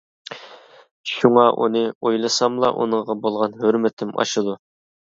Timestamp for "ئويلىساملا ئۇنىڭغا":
1.99-3.21